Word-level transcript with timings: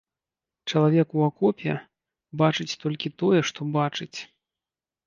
Чалавек 0.69 1.07
у 1.19 1.21
акопе 1.27 1.75
бачыць 2.43 2.69
толькі 2.87 3.15
тое, 3.25 3.39
што 3.53 3.71
бачыць. 3.79 4.15